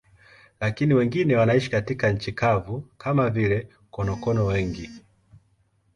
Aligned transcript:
Lakini 0.59 0.93
wengine 0.93 1.35
wanaishi 1.35 1.69
katika 1.69 2.11
nchi 2.11 2.31
kavu, 2.31 2.87
kama 2.97 3.29
vile 3.29 3.69
konokono 3.91 4.45
wengi. 4.45 4.89